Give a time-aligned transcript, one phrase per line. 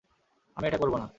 [0.57, 1.07] আমি এটা করব না।